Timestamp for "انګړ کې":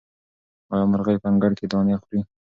1.31-1.65